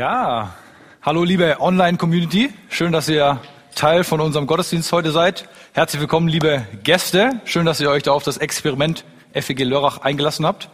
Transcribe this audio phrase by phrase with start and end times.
[0.00, 0.54] Ja,
[1.02, 2.48] hallo liebe Online-Community.
[2.70, 3.38] Schön, dass ihr
[3.74, 5.46] Teil von unserem Gottesdienst heute seid.
[5.74, 7.42] Herzlich willkommen, liebe Gäste.
[7.44, 10.70] Schön, dass ihr euch da auf das Experiment FEG Lörrach eingelassen habt.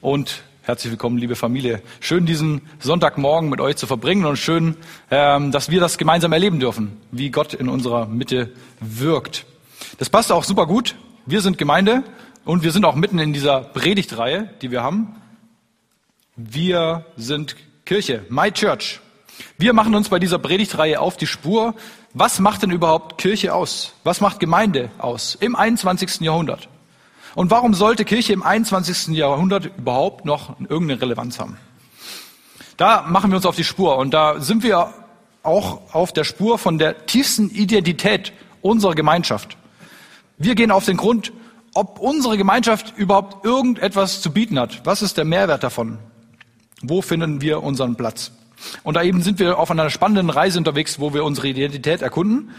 [0.00, 1.82] Und herzlich willkommen, liebe Familie.
[2.00, 4.76] Schön, diesen Sonntagmorgen mit euch zu verbringen und schön,
[5.10, 8.50] ähm, dass wir das gemeinsam erleben dürfen, wie Gott in unserer Mitte
[8.80, 9.44] wirkt.
[9.98, 10.94] Das passt auch super gut.
[11.26, 12.02] Wir sind Gemeinde
[12.46, 15.16] und wir sind auch mitten in dieser Predigtreihe, die wir haben.
[16.34, 17.56] Wir sind
[17.90, 19.00] Kirche, My Church.
[19.58, 21.74] Wir machen uns bei dieser Predigtreihe auf die Spur.
[22.14, 23.94] Was macht denn überhaupt Kirche aus?
[24.04, 26.20] Was macht Gemeinde aus im 21.
[26.20, 26.68] Jahrhundert?
[27.34, 29.08] Und warum sollte Kirche im 21.
[29.16, 31.56] Jahrhundert überhaupt noch irgendeine Relevanz haben?
[32.76, 34.94] Da machen wir uns auf die Spur und da sind wir
[35.42, 38.32] auch auf der Spur von der tiefsten Identität
[38.62, 39.56] unserer Gemeinschaft.
[40.38, 41.32] Wir gehen auf den Grund,
[41.74, 44.82] ob unsere Gemeinschaft überhaupt irgendetwas zu bieten hat.
[44.86, 45.98] Was ist der Mehrwert davon?
[46.82, 48.32] Wo finden wir unseren Platz?
[48.82, 52.50] Und da eben sind wir auf einer spannenden Reise unterwegs, wo wir unsere Identität erkunden.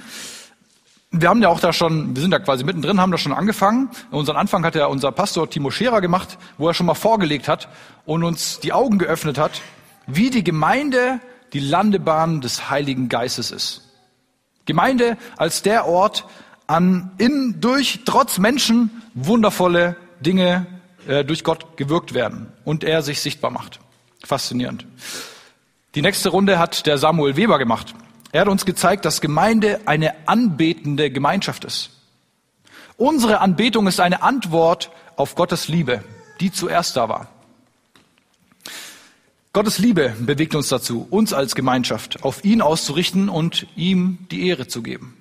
[1.11, 3.89] Wir haben ja auch da schon, wir sind da quasi mittendrin, haben da schon angefangen.
[4.11, 7.67] Unseren Anfang hat ja unser Pastor Timo Scherer gemacht, wo er schon mal vorgelegt hat
[8.05, 9.61] und uns die Augen geöffnet hat,
[10.08, 11.19] wie die Gemeinde
[11.53, 13.89] die Landebahn des Heiligen Geistes ist.
[14.66, 16.25] Gemeinde als der Ort,
[16.67, 20.66] an in durch trotz Menschen wundervolle Dinge
[21.08, 23.81] äh, durch Gott gewirkt werden und er sich sichtbar macht.
[24.23, 24.86] Faszinierend.
[25.95, 27.94] Die nächste Runde hat der Samuel Weber gemacht.
[28.31, 31.89] Er hat uns gezeigt, dass Gemeinde eine anbetende Gemeinschaft ist.
[32.97, 36.03] Unsere Anbetung ist eine Antwort auf Gottes Liebe,
[36.39, 37.28] die zuerst da war.
[39.53, 44.68] Gottes Liebe bewegt uns dazu, uns als Gemeinschaft auf ihn auszurichten und ihm die Ehre
[44.68, 45.18] zu geben.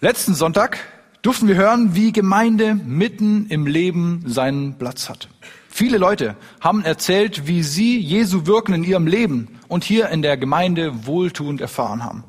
[0.00, 0.78] Letzten Sonntag
[1.20, 5.28] durften wir hören, wie Gemeinde mitten im Leben seinen Platz hat.
[5.76, 10.38] Viele Leute haben erzählt, wie sie Jesu Wirken in ihrem Leben und hier in der
[10.38, 12.24] Gemeinde wohltuend erfahren haben.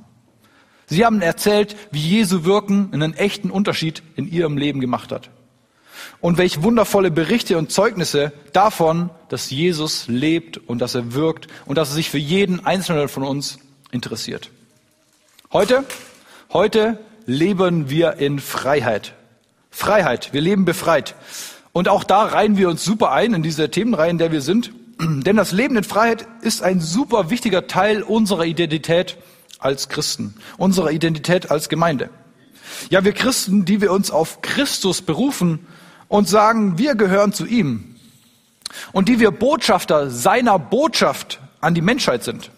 [0.88, 5.30] Sie haben erzählt, wie Jesu Wirken einen echten Unterschied in ihrem Leben gemacht hat.
[6.20, 11.78] Und welch wundervolle Berichte und Zeugnisse davon, dass Jesus lebt und dass er wirkt und
[11.78, 13.60] dass er sich für jeden Einzelnen von uns
[13.92, 14.52] interessiert.
[15.54, 15.86] Heute,
[16.52, 19.14] heute leben wir in Freiheit.
[19.72, 20.34] Freiheit.
[20.34, 21.16] Wir leben befreit.
[21.78, 24.72] Und auch da reihen wir uns super ein in diese Themenreihe, in der wir sind.
[25.00, 29.16] Denn das Leben in Freiheit ist ein super wichtiger Teil unserer Identität
[29.60, 32.10] als Christen, unserer Identität als Gemeinde.
[32.90, 35.68] Ja, wir Christen, die wir uns auf Christus berufen
[36.08, 37.96] und sagen, wir gehören zu ihm.
[38.92, 42.50] Und die wir Botschafter seiner Botschaft an die Menschheit sind.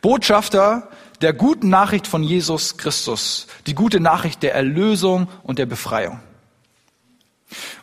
[0.00, 0.88] Botschafter
[1.20, 6.20] der guten Nachricht von Jesus Christus, die gute Nachricht der Erlösung und der Befreiung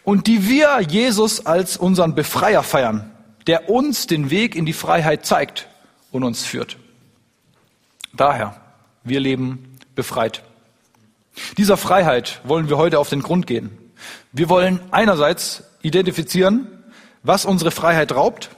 [0.04, 3.12] und die wir Jesus als unseren Befreier feiern,
[3.48, 5.68] der uns den Weg in die Freiheit zeigt
[6.12, 6.78] und uns führt.
[8.14, 8.56] Daher,
[9.04, 10.44] wir leben befreit.
[11.58, 13.78] Dieser Freiheit wollen wir heute auf den Grund gehen.
[14.32, 16.68] Wir wollen einerseits identifizieren,
[17.24, 18.50] was unsere Freiheit raubt.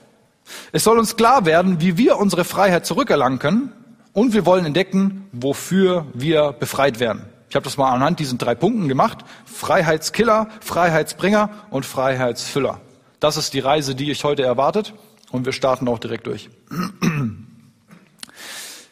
[0.72, 3.72] Es soll uns klar werden, wie wir unsere Freiheit zurückerlangen können.
[4.12, 7.24] Und wir wollen entdecken, wofür wir befreit werden.
[7.54, 9.18] Ich habe das mal anhand diesen drei Punkten gemacht.
[9.44, 12.80] Freiheitskiller, Freiheitsbringer und Freiheitsfüller.
[13.20, 14.92] Das ist die Reise, die euch heute erwartet.
[15.30, 16.50] Und wir starten auch direkt durch.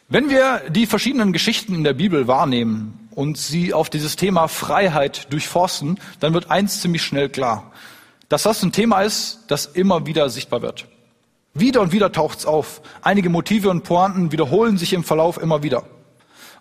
[0.07, 5.33] Wenn wir die verschiedenen Geschichten in der Bibel wahrnehmen und sie auf dieses Thema Freiheit
[5.33, 7.69] durchforsten, dann wird eins ziemlich schnell klar,
[8.29, 10.87] dass das ein Thema ist, das immer wieder sichtbar wird.
[11.53, 12.81] Wieder und wieder taucht's auf.
[13.01, 15.83] Einige Motive und Pointen wiederholen sich im Verlauf immer wieder.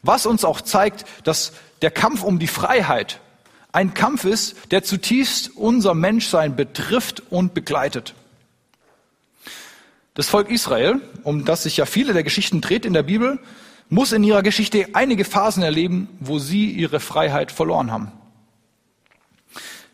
[0.03, 1.53] Was uns auch zeigt, dass
[1.83, 3.21] der Kampf um die Freiheit
[3.73, 8.15] ein Kampf ist, der zutiefst unser Menschsein betrifft und begleitet.
[10.15, 13.39] Das Volk Israel, um das sich ja viele der Geschichten dreht in der Bibel,
[13.89, 18.13] muss in ihrer Geschichte einige Phasen erleben, wo sie ihre Freiheit verloren haben.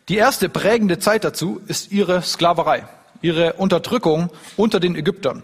[0.09, 2.85] Die erste prägende Zeit dazu ist ihre Sklaverei,
[3.21, 5.43] ihre Unterdrückung unter den Ägyptern.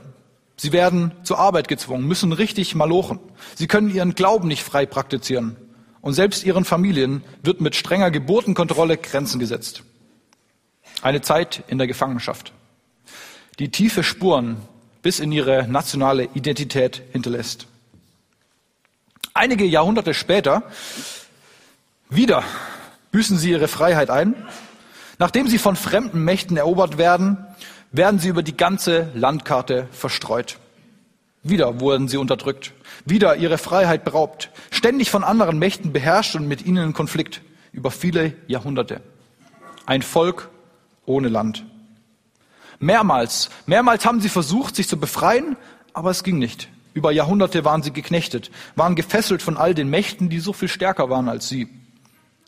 [0.57, 3.19] Sie werden zur Arbeit gezwungen, müssen richtig malochen.
[3.55, 5.55] Sie können ihren Glauben nicht frei praktizieren.
[6.05, 9.81] Und selbst ihren Familien wird mit strenger Geburtenkontrolle Grenzen gesetzt.
[11.01, 12.53] Eine Zeit in der Gefangenschaft,
[13.57, 14.57] die tiefe Spuren
[15.01, 17.65] bis in ihre nationale Identität hinterlässt.
[19.33, 20.61] Einige Jahrhunderte später,
[22.11, 22.43] wieder
[23.11, 24.35] büßen sie ihre Freiheit ein.
[25.17, 27.47] Nachdem sie von fremden Mächten erobert werden,
[27.91, 30.59] werden sie über die ganze Landkarte verstreut.
[31.47, 32.73] Wieder wurden sie unterdrückt,
[33.05, 37.91] wieder ihre Freiheit beraubt, ständig von anderen Mächten beherrscht und mit ihnen in Konflikt über
[37.91, 39.01] viele Jahrhunderte.
[39.85, 40.49] Ein Volk
[41.05, 41.63] ohne Land.
[42.79, 45.55] Mehrmals, mehrmals haben sie versucht, sich zu befreien,
[45.93, 46.67] aber es ging nicht.
[46.95, 51.11] Über Jahrhunderte waren sie geknechtet, waren gefesselt von all den Mächten, die so viel stärker
[51.11, 51.69] waren als sie.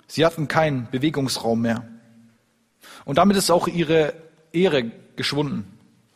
[0.08, 1.88] Sie hatten keinen Bewegungsraum mehr.
[3.06, 4.16] Und damit ist auch ihre
[4.54, 5.68] Ehre geschwunden,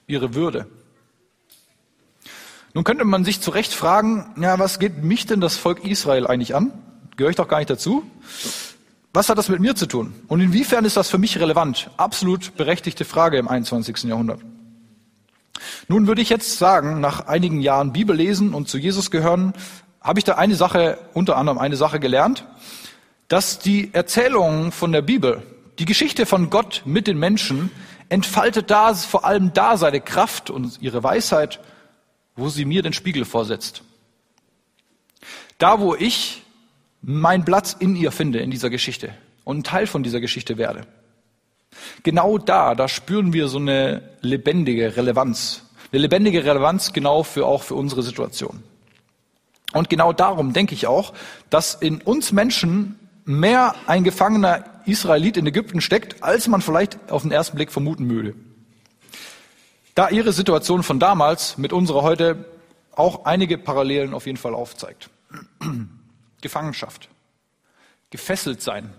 [0.08, 0.66] ihre Würde.
[2.74, 6.28] Nun könnte man sich zu Recht fragen, ja, was geht mich denn das Volk Israel
[6.28, 6.72] eigentlich an?
[7.18, 8.04] Gehöre ich doch gar nicht dazu?
[9.14, 10.14] Was hat das mit mir zu tun?
[10.28, 11.92] Und inwiefern ist das für mich relevant?
[11.98, 14.04] Absolut berechtigte Frage im 21.
[14.04, 14.40] Jahrhundert.
[15.90, 19.54] Nun würde ich jetzt sagen, nach einigen Jahren Bibellesen und zu Jesus gehören,
[20.00, 22.46] habe ich da eine Sache, unter anderem eine Sache gelernt,
[23.28, 25.44] dass die Erzählung von der Bibel,
[25.78, 27.70] die Geschichte von Gott mit den Menschen,
[28.08, 31.60] entfaltet da vor allem da seine Kraft und ihre Weisheit,
[32.36, 33.84] wo sie mir den Spiegel vorsetzt.
[35.58, 36.42] Da, wo ich
[37.02, 39.14] meinen Platz in ihr finde, in dieser Geschichte
[39.44, 40.82] und ein Teil von dieser Geschichte werde.
[42.04, 45.64] Genau da, da spüren wir so eine lebendige Relevanz.
[45.92, 48.64] Eine lebendige Relevanz genau für auch für unsere Situation.
[49.74, 51.14] Und genau darum denke ich auch,
[51.50, 57.22] dass in uns Menschen mehr ein gefangener Israelit in Ägypten steckt, als man vielleicht auf
[57.22, 58.36] den ersten Blick vermuten würde.
[59.96, 62.46] Da ihre Situation von damals mit unserer heute
[62.96, 65.10] auch einige Parallelen auf jeden Fall aufzeigt.
[66.42, 67.10] Gefangenschaft,
[68.10, 68.94] gefesselt sein.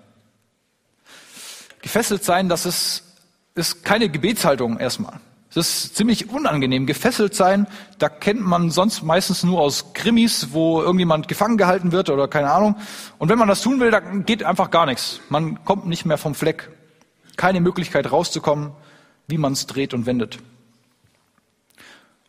[1.80, 3.02] Gefesselt sein, das ist,
[3.54, 5.18] ist keine Gebetshaltung erstmal.
[5.50, 6.86] Es ist ziemlich unangenehm.
[6.86, 7.66] Gefesselt sein,
[7.98, 12.50] da kennt man sonst meistens nur aus Krimis, wo irgendjemand gefangen gehalten wird oder keine
[12.50, 12.76] Ahnung.
[13.18, 15.20] Und wenn man das tun will, dann geht einfach gar nichts.
[15.28, 16.70] Man kommt nicht mehr vom Fleck.
[17.36, 18.72] Keine Möglichkeit rauszukommen,
[19.26, 20.38] wie man es dreht und wendet.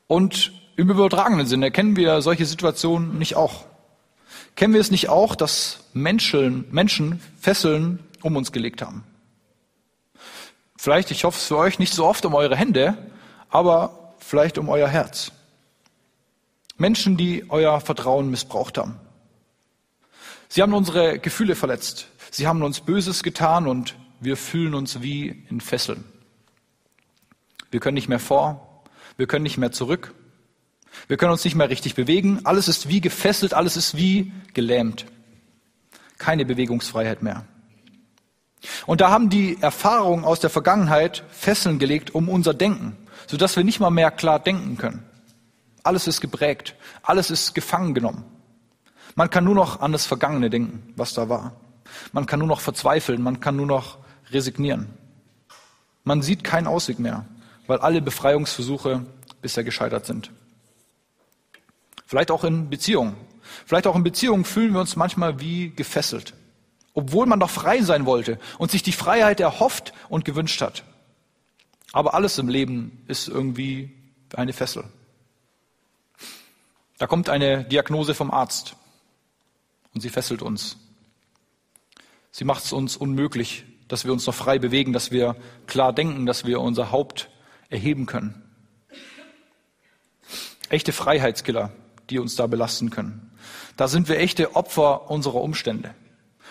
[0.07, 3.65] Und im übertragenen Sinne kennen wir solche Situationen nicht auch.
[4.55, 9.03] Kennen wir es nicht auch, dass Menschen, Menschen Fesseln um uns gelegt haben?
[10.77, 12.97] Vielleicht, ich hoffe es für euch, nicht so oft um eure Hände,
[13.49, 15.31] aber vielleicht um euer Herz.
[16.77, 18.99] Menschen, die euer Vertrauen missbraucht haben.
[20.49, 22.07] Sie haben unsere Gefühle verletzt.
[22.31, 26.03] Sie haben uns Böses getan und wir fühlen uns wie in Fesseln.
[27.71, 28.72] Wir können nicht mehr vor,
[29.17, 30.13] wir können nicht mehr zurück,
[31.07, 32.41] wir können uns nicht mehr richtig bewegen.
[32.43, 35.05] Alles ist wie gefesselt, alles ist wie gelähmt.
[36.17, 37.45] Keine Bewegungsfreiheit mehr.
[38.85, 42.95] Und da haben die Erfahrungen aus der Vergangenheit Fesseln gelegt um unser Denken,
[43.27, 45.03] sodass wir nicht mal mehr klar denken können.
[45.83, 48.23] Alles ist geprägt, alles ist gefangen genommen.
[49.15, 51.57] Man kann nur noch an das Vergangene denken, was da war.
[52.13, 53.97] Man kann nur noch verzweifeln, man kann nur noch
[54.31, 54.93] resignieren.
[56.05, 57.25] Man sieht keinen Ausweg mehr,
[57.67, 59.05] weil alle Befreiungsversuche
[59.41, 60.31] bisher gescheitert sind.
[62.05, 63.15] Vielleicht auch in Beziehungen.
[63.65, 66.33] Vielleicht auch in Beziehungen fühlen wir uns manchmal wie gefesselt,
[66.93, 70.83] obwohl man doch frei sein wollte und sich die Freiheit erhofft und gewünscht hat.
[71.91, 73.91] Aber alles im Leben ist irgendwie
[74.35, 74.83] eine Fessel.
[76.97, 78.75] Da kommt eine Diagnose vom Arzt
[79.93, 80.77] und sie fesselt uns.
[82.31, 85.35] Sie macht es uns unmöglich, dass wir uns noch frei bewegen, dass wir
[85.67, 87.29] klar denken, dass wir unser Haupt
[87.73, 88.41] erheben können.
[90.69, 91.71] Echte Freiheitskiller
[92.09, 93.31] die uns da belasten können.
[93.77, 95.93] Da sind wir echte Opfer unserer Umstände.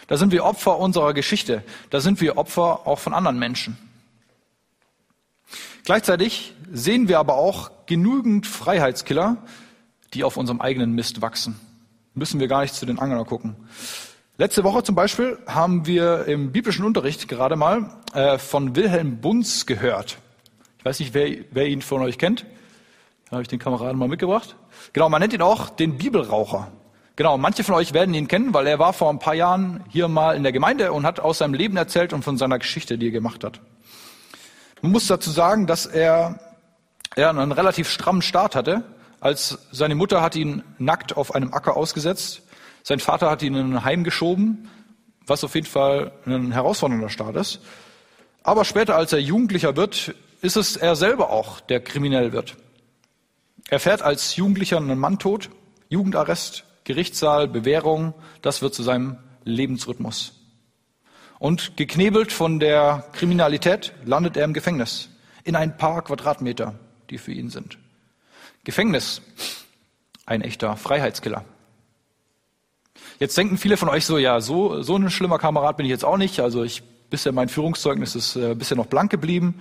[0.09, 1.63] Da sind wir Opfer unserer Geschichte.
[1.91, 3.79] Da sind wir Opfer auch von anderen Menschen.
[5.85, 9.37] Gleichzeitig sehen wir aber auch genügend Freiheitskiller,
[10.15, 11.59] die auf unserem eigenen Mist wachsen.
[12.15, 13.57] Müssen wir gar nicht zu den Angeln gucken.
[14.37, 19.67] Letzte Woche zum Beispiel haben wir im biblischen Unterricht gerade mal äh, von Wilhelm Bunz
[19.67, 20.19] gehört.
[20.83, 22.45] Ich weiß nicht, wer, wer ihn von euch kennt.
[23.27, 24.57] Da habe ich den Kameraden mal mitgebracht.
[24.93, 26.73] Genau, man nennt ihn auch den Bibelraucher.
[27.15, 30.09] Genau, manche von euch werden ihn kennen, weil er war vor ein paar Jahren hier
[30.09, 33.07] mal in der Gemeinde und hat aus seinem Leben erzählt und von seiner Geschichte, die
[33.07, 33.61] er gemacht hat.
[34.81, 36.41] Man muss dazu sagen, dass er,
[37.15, 38.83] er einen relativ strammen Start hatte,
[39.21, 42.43] als seine Mutter hat ihn nackt auf einem Acker ausgesetzt,
[42.83, 44.69] sein Vater hat ihn in ein Heim geschoben,
[45.29, 47.61] was auf jeden Fall ein herausfordernder Start ist.
[48.43, 52.57] Aber später, als er Jugendlicher wird, ist es er selber auch, der kriminell wird.
[53.71, 55.49] Er fährt als Jugendlicher einen Mann tot,
[55.89, 60.35] Jugendarrest, Gerichtssaal, Bewährung, das wird zu seinem Lebensrhythmus.
[61.39, 65.09] Und geknebelt von der Kriminalität landet er im Gefängnis,
[65.45, 66.75] in ein paar Quadratmeter,
[67.11, 67.79] die für ihn sind.
[68.65, 69.23] Gefängnis,
[70.27, 71.45] ein echter Freiheitskiller.
[73.19, 76.05] Jetzt denken viele von euch so, ja, so, so ein schlimmer Kamerad bin ich jetzt
[76.05, 76.41] auch nicht.
[76.41, 79.61] Also ich, bisher mein Führungszeugnis ist äh, bisher noch blank geblieben.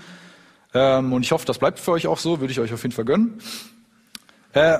[0.74, 2.94] Ähm, und ich hoffe, das bleibt für euch auch so, würde ich euch auf jeden
[2.94, 3.42] Fall gönnen.
[4.54, 4.80] Äh,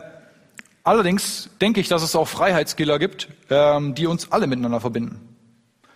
[0.84, 5.36] allerdings denke ich, dass es auch Freiheitskiller gibt, ähm, die uns alle miteinander verbinden.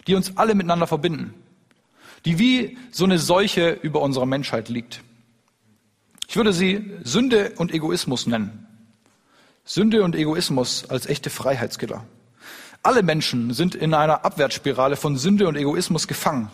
[0.08, 1.34] Die uns alle miteinander verbinden.
[2.26, 5.02] Die wie so eine Seuche über unserer Menschheit liegt.
[6.28, 8.68] Ich würde sie Sünde und Egoismus nennen.
[9.64, 12.04] Sünde und Egoismus als echte Freiheitskiller.
[12.84, 16.52] Alle Menschen sind in einer Abwärtsspirale von Sünde und Egoismus gefangen.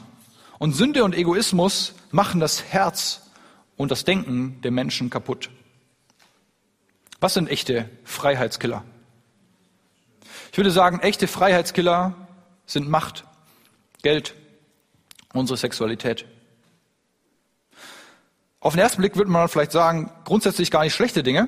[0.60, 3.31] Und Sünde und Egoismus machen das Herz
[3.78, 5.50] und das Denken der Menschen kaputt.
[7.20, 8.84] Was sind echte Freiheitskiller?
[10.52, 12.16] Ich würde sagen, echte Freiheitskiller
[12.66, 13.26] sind Macht,
[14.02, 14.36] Geld,
[15.34, 16.26] unsere Sexualität.
[18.60, 21.48] Auf den ersten Blick würde man vielleicht sagen, grundsätzlich gar nicht schlechte Dinge,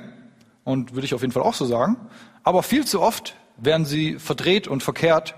[0.63, 1.97] und würde ich auf jeden Fall auch so sagen,
[2.43, 5.35] aber viel zu oft werden sie verdreht und verkehrt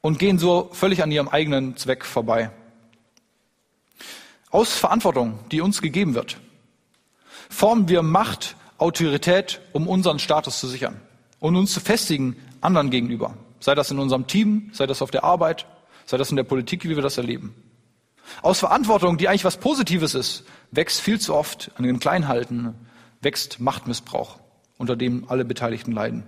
[0.00, 2.50] und gehen so völlig an ihrem eigenen Zweck vorbei.
[4.50, 6.38] Aus Verantwortung, die uns gegeben wird,
[7.50, 11.00] formen wir Macht, Autorität, um unseren Status zu sichern
[11.40, 13.34] und uns zu festigen anderen gegenüber.
[13.60, 15.66] Sei das in unserem Team, sei das auf der Arbeit,
[16.06, 17.54] sei das in der Politik, wie wir das erleben.
[18.42, 22.74] Aus Verantwortung, die eigentlich was Positives ist, wächst viel zu oft an den Kleinhalten,
[23.20, 24.38] wächst Machtmissbrauch,
[24.76, 26.24] unter dem alle Beteiligten leiden.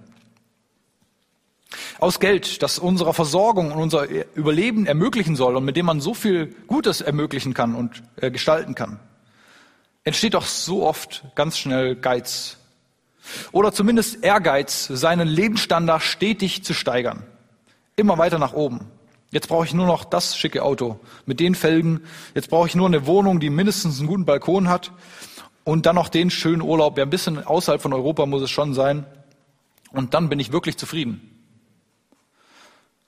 [1.98, 6.14] Aus Geld, das unserer Versorgung und unser Überleben ermöglichen soll und mit dem man so
[6.14, 8.98] viel Gutes ermöglichen kann und äh, gestalten kann,
[10.04, 12.56] entsteht doch so oft ganz schnell Geiz.
[13.52, 17.24] Oder zumindest Ehrgeiz, seinen Lebensstandard stetig zu steigern.
[17.96, 18.90] Immer weiter nach oben.
[19.30, 22.00] Jetzt brauche ich nur noch das schicke Auto mit den Felgen.
[22.34, 24.90] Jetzt brauche ich nur eine Wohnung, die mindestens einen guten Balkon hat.
[25.62, 26.98] Und dann noch den schönen Urlaub.
[26.98, 29.06] Ja, ein bisschen außerhalb von Europa muss es schon sein.
[29.92, 31.39] Und dann bin ich wirklich zufrieden.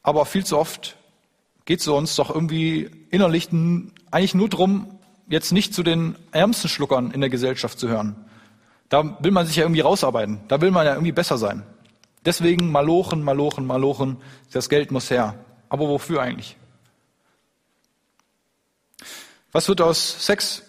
[0.03, 0.97] Aber viel zu oft
[1.65, 3.49] geht es uns doch irgendwie innerlich
[4.11, 8.17] eigentlich nur darum, jetzt nicht zu den ärmsten Schluckern in der Gesellschaft zu hören.
[8.89, 10.41] Da will man sich ja irgendwie rausarbeiten.
[10.49, 11.63] Da will man ja irgendwie besser sein.
[12.25, 14.19] Deswegen malochen, malochen, malochen.
[14.53, 15.35] Das Geld muss her.
[15.69, 16.57] Aber wofür eigentlich?
[19.51, 20.63] Was wird aus Sex,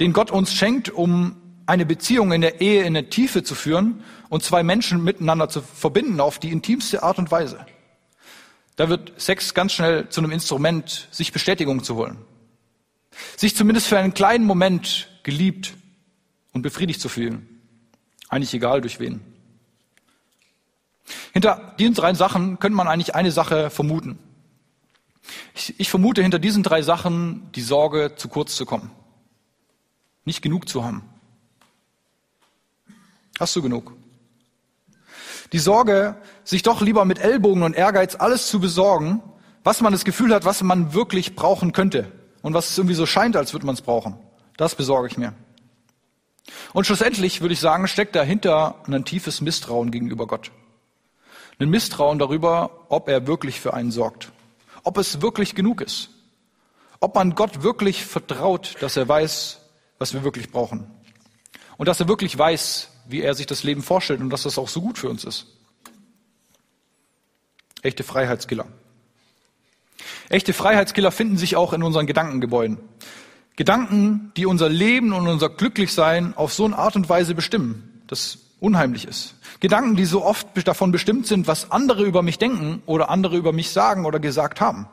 [0.00, 4.04] den Gott uns schenkt, um eine Beziehung in der Ehe in der Tiefe zu führen
[4.28, 7.66] und zwei Menschen miteinander zu verbinden auf die intimste Art und Weise?
[8.76, 12.18] Da wird Sex ganz schnell zu einem Instrument, sich Bestätigung zu holen.
[13.36, 15.74] Sich zumindest für einen kleinen Moment geliebt
[16.52, 17.48] und befriedigt zu fühlen.
[18.28, 19.20] Eigentlich egal durch wen.
[21.32, 24.18] Hinter diesen drei Sachen könnte man eigentlich eine Sache vermuten.
[25.54, 28.90] Ich, ich, vermute hinter diesen drei Sachen die Sorge, zu kurz zu kommen.
[30.24, 31.02] Nicht genug zu haben.
[33.38, 33.92] Hast du genug?
[35.52, 39.22] Die Sorge, sich doch lieber mit Ellbogen und Ehrgeiz alles zu besorgen,
[39.64, 42.10] was man das Gefühl hat, was man wirklich brauchen könnte
[42.42, 44.16] und was es irgendwie so scheint, als würde man es brauchen.
[44.56, 45.34] Das besorge ich mir.
[46.72, 50.52] Und schlussendlich würde ich sagen, steckt dahinter ein tiefes Misstrauen gegenüber Gott.
[51.58, 54.30] Ein Misstrauen darüber, ob er wirklich für einen sorgt.
[54.84, 56.10] Ob es wirklich genug ist.
[57.00, 59.60] Ob man Gott wirklich vertraut, dass er weiß,
[59.98, 60.90] was wir wirklich brauchen.
[61.76, 64.68] Und dass er wirklich weiß, wie er sich das Leben vorstellt und dass das auch
[64.68, 65.46] so gut für uns ist.
[67.82, 68.66] Echte Freiheitskiller.
[70.28, 72.78] Echte Freiheitskiller finden sich auch in unseren Gedankengebäuden.
[73.54, 78.38] Gedanken, die unser Leben und unser Glücklichsein auf so eine Art und Weise bestimmen, das
[78.60, 79.34] unheimlich ist.
[79.60, 83.52] Gedanken, die so oft davon bestimmt sind, was andere über mich denken oder andere über
[83.52, 84.88] mich sagen oder gesagt haben.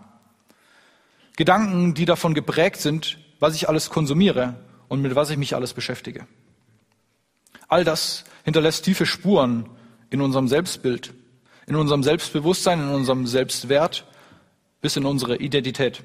[1.36, 4.56] Gedanken, die davon geprägt sind, was ich alles konsumiere
[4.88, 6.28] und mit was ich mich alles beschäftige.
[7.74, 9.68] All das hinterlässt tiefe Spuren
[10.12, 11.12] in unserem Selbstbild,
[11.66, 14.06] in unserem Selbstbewusstsein, in unserem Selbstwert
[14.80, 16.04] bis in unsere Identität.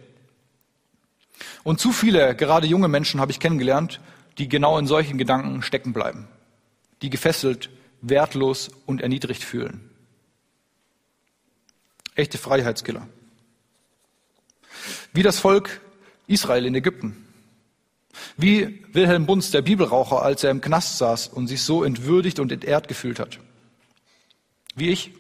[1.65, 4.01] Und zu viele, gerade junge Menschen habe ich kennengelernt,
[4.39, 6.27] die genau in solchen Gedanken stecken bleiben,
[7.03, 7.69] die gefesselt,
[8.01, 9.91] wertlos und erniedrigt fühlen.
[12.15, 13.07] Echte Freiheitskiller.
[15.13, 15.83] Wie das Volk
[16.29, 17.28] Israel in Ägypten.
[18.37, 22.53] Wie Wilhelm Bunz, der Bibelraucher, als er im Knast saß und sich so entwürdigt und
[22.53, 23.39] entehrt gefühlt hat.
[24.75, 25.13] Wie ich.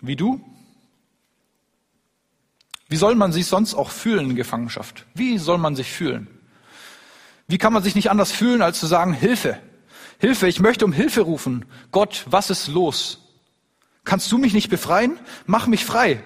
[0.00, 0.40] Wie du.
[2.88, 5.06] Wie soll man sich sonst auch fühlen in Gefangenschaft?
[5.14, 6.28] Wie soll man sich fühlen?
[7.48, 9.58] Wie kann man sich nicht anders fühlen, als zu sagen, Hilfe,
[10.22, 11.64] Hilfe, ich möchte um Hilfe rufen.
[11.90, 13.18] Gott, was ist los?
[14.04, 15.18] Kannst du mich nicht befreien?
[15.46, 16.22] Mach mich frei.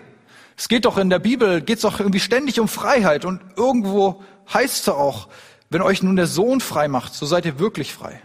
[0.56, 4.22] Es geht doch in der Bibel, geht es doch irgendwie ständig um Freiheit und irgendwo
[4.52, 5.28] heißt es auch,
[5.68, 8.22] wenn euch nun der Sohn frei macht, so seid ihr wirklich frei.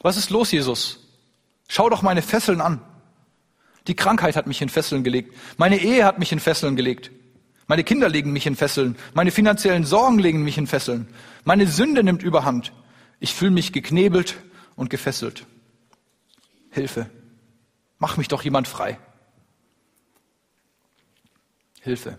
[0.00, 1.00] Was ist los, Jesus?
[1.68, 2.80] Schau doch meine Fesseln an.
[3.86, 5.34] Die Krankheit hat mich in Fesseln gelegt.
[5.56, 7.10] Meine Ehe hat mich in Fesseln gelegt.
[7.66, 8.96] Meine Kinder legen mich in Fesseln.
[9.14, 11.08] Meine finanziellen Sorgen legen mich in Fesseln.
[11.44, 12.72] Meine Sünde nimmt überhand.
[13.20, 14.36] Ich fühle mich geknebelt
[14.76, 15.46] und gefesselt.
[16.70, 17.10] Hilfe.
[17.98, 18.98] Mach mich doch jemand frei.
[21.80, 22.18] Hilfe.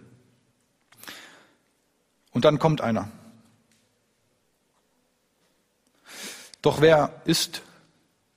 [2.32, 3.10] Und dann kommt einer.
[6.62, 7.62] Doch wer ist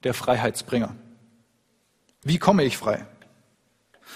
[0.02, 0.94] der Freiheitsbringer.
[2.22, 3.06] Wie komme ich frei?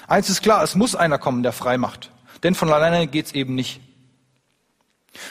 [0.07, 2.11] Eins ist klar, es muss einer kommen, der frei macht.
[2.43, 3.81] Denn von alleine geht's eben nicht.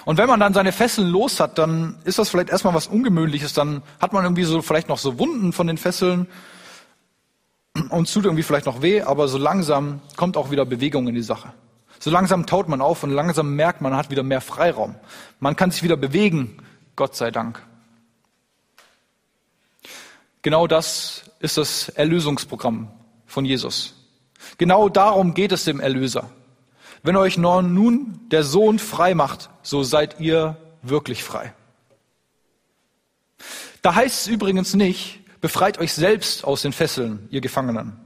[0.06, 3.54] Und wenn man dann seine Fesseln los hat, dann ist das vielleicht erstmal was Ungewöhnliches.
[3.54, 6.28] Dann hat man irgendwie so vielleicht noch so Wunden von den Fesseln
[7.90, 11.22] und tut irgendwie vielleicht noch weh, aber so langsam kommt auch wieder Bewegung in die
[11.22, 11.54] Sache.
[12.00, 14.96] So langsam taut man auf und langsam merkt man, man hat wieder mehr Freiraum.
[15.40, 16.58] Man kann sich wieder bewegen,
[16.96, 17.62] Gott sei Dank.
[20.42, 22.92] Genau das ist das Erlösungsprogramm
[23.26, 23.96] von Jesus.
[24.58, 26.30] Genau darum geht es dem Erlöser.
[27.04, 31.54] Wenn euch nun der Sohn frei macht, so seid ihr wirklich frei.
[33.82, 38.00] Da heißt es übrigens nicht, befreit euch selbst aus den Fesseln, ihr Gefangenen.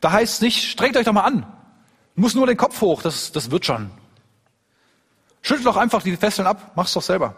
[0.00, 1.46] Da heißt es nicht, strengt euch doch mal an.
[2.14, 3.90] Muss nur den Kopf hoch, das, das wird schon.
[5.40, 7.34] Schüttelt doch einfach die Fesseln ab, mach's doch selber.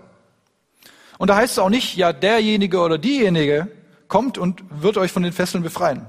[1.18, 3.68] Und da heißt es auch nicht, ja, derjenige oder diejenige
[4.08, 6.06] kommt und wird euch von den Fesseln befreien.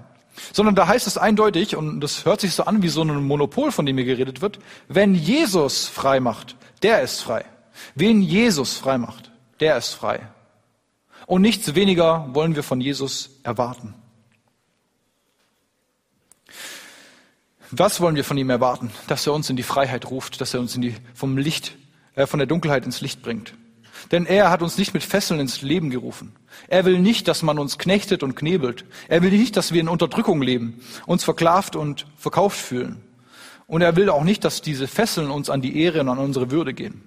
[0.51, 3.71] Sondern da heißt es eindeutig, und das hört sich so an wie so ein Monopol,
[3.71, 7.45] von dem hier geredet wird, wenn Jesus frei macht, der ist frei.
[7.93, 10.19] Wen Jesus frei macht, der ist frei.
[11.25, 13.93] Und nichts weniger wollen wir von Jesus erwarten.
[17.77, 18.89] Was wollen wir von ihm erwarten?
[19.07, 21.75] Dass er uns in die Freiheit ruft, dass er uns in die, vom Licht,
[22.15, 23.53] äh, von der Dunkelheit ins Licht bringt.
[24.11, 26.33] Denn er hat uns nicht mit Fesseln ins Leben gerufen.
[26.67, 28.85] Er will nicht, dass man uns knechtet und knebelt.
[29.09, 33.01] Er will nicht, dass wir in Unterdrückung leben, uns verklavt und verkauft fühlen.
[33.67, 36.51] Und er will auch nicht, dass diese Fesseln uns an die Ehre und an unsere
[36.51, 37.03] Würde gehen.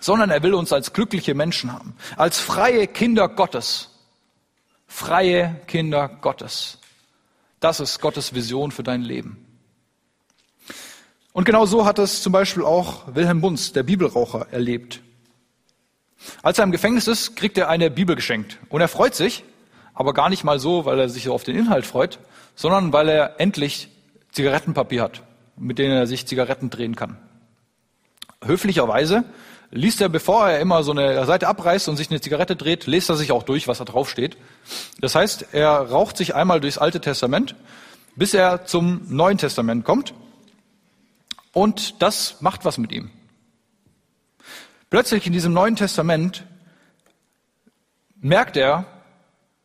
[0.00, 3.90] Sondern er will uns als glückliche Menschen haben, als freie Kinder Gottes.
[4.88, 6.78] Freie Kinder Gottes.
[7.60, 9.45] Das ist Gottes Vision für dein Leben.
[11.36, 15.02] Und genau so hat es zum Beispiel auch Wilhelm Bunz, der Bibelraucher, erlebt.
[16.42, 18.56] Als er im Gefängnis ist, kriegt er eine Bibel geschenkt.
[18.70, 19.44] Und er freut sich,
[19.92, 22.20] aber gar nicht mal so, weil er sich auf den Inhalt freut,
[22.54, 23.90] sondern weil er endlich
[24.32, 25.24] Zigarettenpapier hat,
[25.58, 27.18] mit denen er sich Zigaretten drehen kann.
[28.42, 29.24] Höflicherweise
[29.70, 33.10] liest er, bevor er immer so eine Seite abreißt und sich eine Zigarette dreht, liest
[33.10, 34.38] er sich auch durch, was da drauf steht.
[35.02, 37.56] Das heißt, er raucht sich einmal durchs Alte Testament,
[38.14, 40.14] bis er zum Neuen Testament kommt.
[41.56, 43.10] Und das macht was mit ihm.
[44.90, 46.44] Plötzlich in diesem Neuen Testament
[48.20, 48.84] merkt er,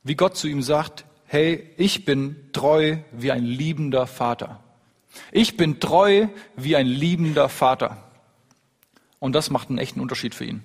[0.01, 4.63] wie Gott zu ihm sagt, hey, ich bin treu wie ein liebender Vater.
[5.33, 8.09] Ich bin treu wie ein liebender Vater.
[9.19, 10.63] Und das macht einen echten Unterschied für ihn.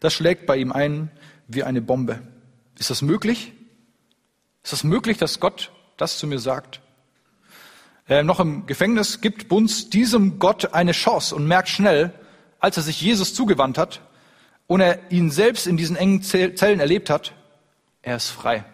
[0.00, 1.10] Das schlägt bei ihm ein
[1.48, 2.22] wie eine Bombe.
[2.78, 3.52] Ist das möglich?
[4.62, 6.80] Ist das möglich, dass Gott das zu mir sagt?
[8.10, 12.12] Äh, noch im Gefängnis gibt Bunz diesem Gott eine Chance und merkt schnell,
[12.58, 14.00] als er sich Jesus zugewandt hat
[14.66, 17.32] und er ihn selbst in diesen engen Zellen erlebt hat,
[18.02, 18.64] er ist frei.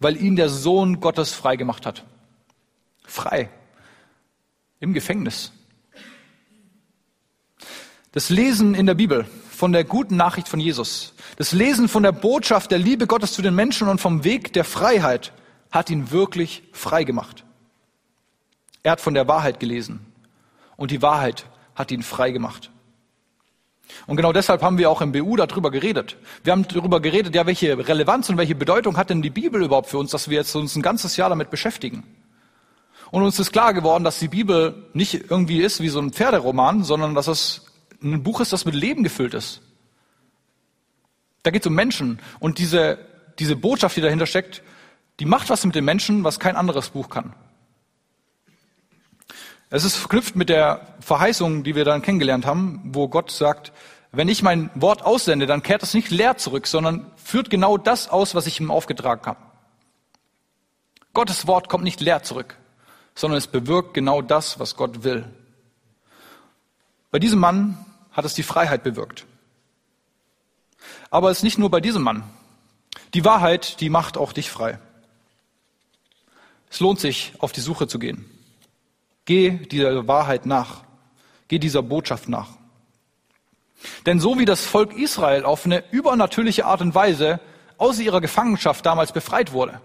[0.00, 2.02] Weil ihn der Sohn Gottes frei gemacht hat.
[3.06, 3.50] Frei.
[4.80, 5.52] Im Gefängnis.
[8.10, 12.12] Das Lesen in der Bibel von der guten Nachricht von Jesus, das Lesen von der
[12.12, 15.32] Botschaft der Liebe Gottes zu den Menschen und vom Weg der Freiheit
[15.70, 17.44] hat ihn wirklich frei gemacht.
[18.84, 20.06] Er hat von der Wahrheit gelesen
[20.76, 22.70] und die Wahrheit hat ihn frei gemacht.
[24.06, 26.16] Und genau deshalb haben wir auch im BU darüber geredet.
[26.42, 29.88] Wir haben darüber geredet, ja, welche Relevanz und welche Bedeutung hat denn die Bibel überhaupt
[29.88, 32.04] für uns, dass wir jetzt uns ein ganzes Jahr damit beschäftigen.
[33.10, 36.84] Und uns ist klar geworden, dass die Bibel nicht irgendwie ist wie so ein Pferderoman,
[36.84, 37.66] sondern dass es
[38.02, 39.62] ein Buch ist, das mit Leben gefüllt ist.
[41.42, 42.18] Da geht es um Menschen.
[42.38, 42.98] Und diese,
[43.38, 44.62] diese Botschaft, die dahinter steckt,
[45.20, 47.34] die macht was mit den Menschen, was kein anderes Buch kann.
[49.70, 53.72] Es ist verknüpft mit der Verheißung, die wir dann kennengelernt haben, wo Gott sagt,
[54.12, 58.08] wenn ich mein Wort aussende, dann kehrt es nicht leer zurück, sondern führt genau das
[58.08, 59.40] aus, was ich ihm aufgetragen habe.
[61.12, 62.56] Gottes Wort kommt nicht leer zurück,
[63.14, 65.24] sondern es bewirkt genau das, was Gott will.
[67.10, 69.26] Bei diesem Mann hat es die Freiheit bewirkt.
[71.10, 72.24] Aber es ist nicht nur bei diesem Mann.
[73.14, 74.78] Die Wahrheit, die macht auch dich frei.
[76.70, 78.28] Es lohnt sich, auf die Suche zu gehen.
[79.24, 80.84] Geh dieser Wahrheit nach.
[81.48, 82.48] Geh dieser Botschaft nach.
[84.06, 87.40] Denn so wie das Volk Israel auf eine übernatürliche Art und Weise
[87.76, 89.80] aus ihrer Gefangenschaft damals befreit wurde.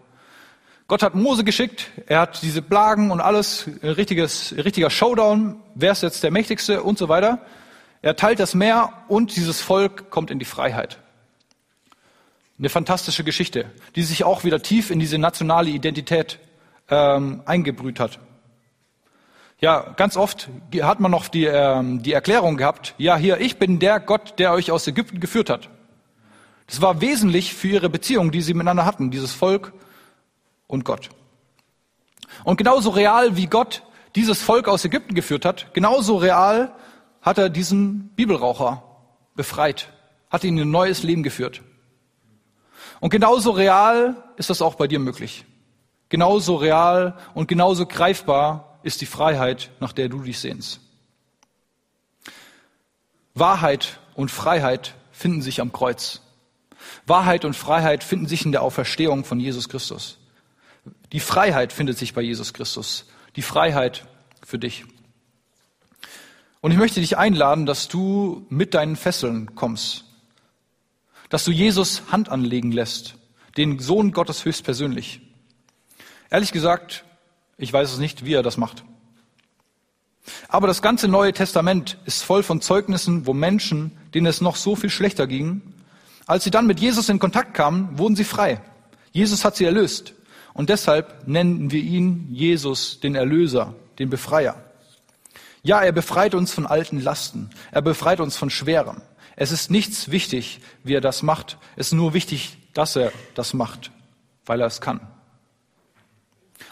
[0.88, 5.92] Gott hat Mose geschickt, er hat diese Plagen und alles, ein richtiges, richtiger Showdown, wer
[5.92, 7.40] ist jetzt der Mächtigste und so weiter.
[8.02, 10.98] Er teilt das Meer und dieses Volk kommt in die Freiheit.
[12.58, 16.40] Eine fantastische Geschichte, die sich auch wieder tief in diese nationale Identität
[16.90, 18.20] ähm, eingebrüht hat.
[19.62, 20.50] Ja, ganz oft
[20.82, 24.54] hat man noch die, ähm, die Erklärung gehabt, ja, hier, ich bin der Gott, der
[24.54, 25.70] euch aus Ägypten geführt hat.
[26.68, 29.74] Das war wesentlich für ihre Beziehung, die sie miteinander hatten, dieses Volk
[30.68, 31.10] und Gott.
[32.46, 33.84] Und genauso real wie Gott
[34.16, 36.74] dieses Volk aus Ägypten geführt hat, genauso real
[37.22, 38.84] hat er diesen Bibelraucher
[39.36, 39.90] befreit,
[40.30, 41.62] hat ihn in ein neues Leben geführt.
[43.02, 45.46] Und genauso real ist das auch bei dir möglich.
[46.08, 50.80] Genauso real und genauso greifbar ist die Freiheit, nach der du dich sehnst.
[53.34, 56.22] Wahrheit und Freiheit finden sich am Kreuz.
[57.06, 60.18] Wahrheit und Freiheit finden sich in der Auferstehung von Jesus Christus.
[61.12, 63.06] Die Freiheit findet sich bei Jesus Christus.
[63.36, 64.08] Die Freiheit
[64.46, 64.86] für dich.
[66.62, 70.06] Und ich möchte dich einladen, dass du mit deinen Fesseln kommst.
[71.30, 73.16] Dass du Jesus Hand anlegen lässt,
[73.56, 75.22] den Sohn Gottes höchstpersönlich.
[76.30, 77.06] Ehrlich gesagt,
[77.60, 78.84] ich weiß es nicht, wie er das macht.
[80.48, 84.76] Aber das ganze Neue Testament ist voll von Zeugnissen, wo Menschen, denen es noch so
[84.76, 85.62] viel schlechter ging,
[86.26, 88.62] als sie dann mit Jesus in Kontakt kamen, wurden sie frei.
[89.12, 90.14] Jesus hat sie erlöst.
[90.54, 94.56] Und deshalb nennen wir ihn Jesus, den Erlöser, den Befreier.
[95.64, 97.50] Ja, er befreit uns von alten Lasten.
[97.72, 99.02] Er befreit uns von Schwerem.
[99.36, 101.58] Es ist nichts wichtig, wie er das macht.
[101.76, 103.92] Es ist nur wichtig, dass er das macht,
[104.46, 105.02] weil er es kann.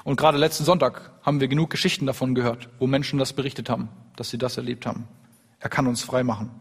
[0.03, 3.89] Und gerade letzten Sonntag haben wir genug Geschichten davon gehört, wo Menschen das berichtet haben,
[4.15, 5.07] dass sie das erlebt haben.
[5.59, 6.51] Er kann uns frei machen.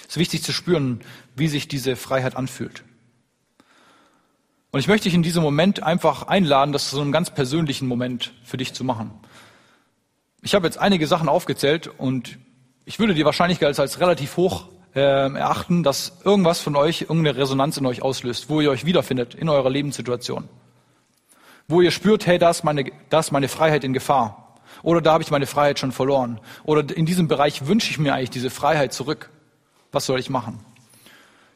[0.00, 1.00] Es ist wichtig zu spüren,
[1.34, 2.84] wie sich diese Freiheit anfühlt.
[4.72, 8.34] Und ich möchte dich in diesem Moment einfach einladen, das zu einem ganz persönlichen Moment
[8.44, 9.12] für dich zu machen.
[10.42, 12.38] Ich habe jetzt einige Sachen aufgezählt und
[12.84, 17.78] ich würde die Wahrscheinlichkeit als relativ hoch äh, erachten, dass irgendwas von euch irgendeine Resonanz
[17.78, 20.48] in euch auslöst, wo ihr euch wiederfindet in eurer Lebenssituation
[21.68, 24.54] wo ihr spürt, hey, da ist meine, da ist meine Freiheit in Gefahr.
[24.82, 26.40] Oder da habe ich meine Freiheit schon verloren.
[26.64, 29.30] Oder in diesem Bereich wünsche ich mir eigentlich diese Freiheit zurück.
[29.92, 30.60] Was soll ich machen?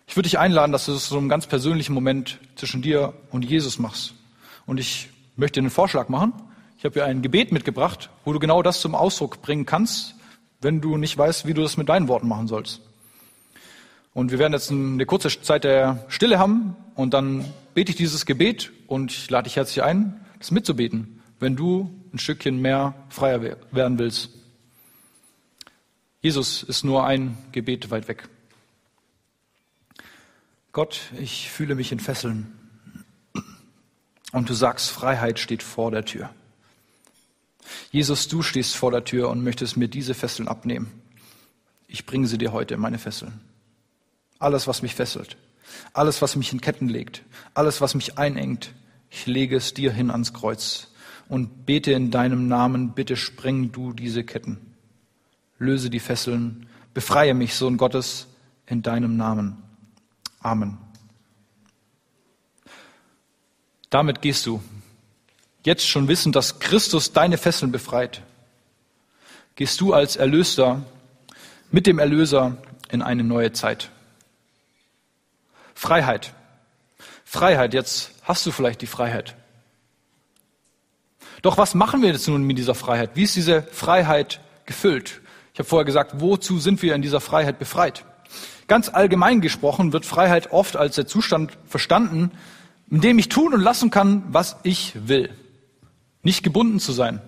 [0.06, 3.44] Ich würde dich einladen, dass du das so einen ganz persönlichen Moment zwischen dir und
[3.44, 4.14] Jesus machst.
[4.66, 6.32] Und ich möchte einen Vorschlag machen.
[6.78, 10.16] Ich habe hier ein Gebet mitgebracht, wo du genau das zum Ausdruck bringen kannst,
[10.60, 12.80] wenn du nicht weißt, wie du das mit deinen Worten machen sollst.
[14.12, 18.26] Und wir werden jetzt eine kurze Zeit der Stille haben und dann bete ich dieses
[18.26, 23.56] Gebet und ich lade dich herzlich ein, das mitzubeten, wenn du ein Stückchen mehr freier
[23.72, 24.30] werden willst.
[26.20, 28.28] Jesus ist nur ein Gebet weit weg.
[30.72, 32.52] Gott, ich fühle mich in Fesseln.
[34.32, 36.30] Und du sagst, Freiheit steht vor der Tür.
[37.90, 40.92] Jesus, du stehst vor der Tür und möchtest mir diese Fesseln abnehmen.
[41.88, 43.40] Ich bringe sie dir heute, meine Fesseln.
[44.38, 45.36] Alles, was mich fesselt,
[45.92, 47.22] alles, was mich in Ketten legt,
[47.54, 48.74] alles, was mich einengt,
[49.10, 50.88] ich lege es dir hin ans Kreuz
[51.28, 54.58] und bete in deinem Namen, bitte spreng du diese Ketten.
[55.58, 58.26] Löse die Fesseln, befreie mich, Sohn Gottes,
[58.66, 59.62] in deinem Namen.
[60.40, 60.78] Amen.
[63.90, 64.62] Damit gehst du,
[65.64, 68.22] jetzt schon wissend, dass Christus deine Fesseln befreit.
[69.56, 70.84] Gehst du als Erlöster
[71.70, 72.56] mit dem Erlöser
[72.90, 73.90] in eine neue Zeit.
[75.80, 76.34] Freiheit.
[77.24, 79.34] Freiheit, jetzt hast du vielleicht die Freiheit.
[81.40, 83.12] Doch was machen wir jetzt nun mit dieser Freiheit?
[83.14, 85.22] Wie ist diese Freiheit gefüllt?
[85.54, 88.04] Ich habe vorher gesagt, wozu sind wir in dieser Freiheit befreit?
[88.66, 92.30] Ganz allgemein gesprochen wird Freiheit oft als der Zustand verstanden,
[92.90, 95.30] in dem ich tun und lassen kann, was ich will.
[96.22, 97.22] Nicht gebunden zu sein.